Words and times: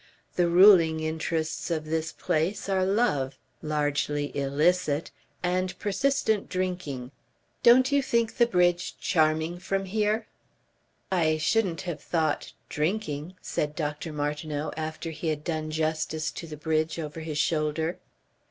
The 0.35 0.47
ruling 0.47 0.99
interests 1.01 1.69
of 1.69 1.85
this 1.85 2.11
place 2.11 2.67
are 2.67 2.87
love 2.87 3.37
largely 3.61 4.35
illicit 4.35 5.11
and 5.43 5.77
persistent 5.77 6.49
drinking.... 6.49 7.11
Don't 7.61 7.91
you 7.91 8.01
think 8.01 8.37
the 8.37 8.47
bridge 8.47 8.97
charming 8.97 9.59
from 9.59 9.85
here?" 9.85 10.25
"I 11.11 11.37
shouldn't 11.37 11.81
have 11.81 12.01
thought 12.01 12.51
drinking," 12.67 13.35
said 13.43 13.75
Dr. 13.75 14.11
Martineau, 14.11 14.71
after 14.75 15.11
he 15.11 15.27
had 15.27 15.43
done 15.43 15.69
justice 15.69 16.31
to 16.31 16.47
the 16.47 16.57
bridge 16.57 16.97
over 16.97 17.19
his 17.19 17.37
shoulder. 17.37 17.99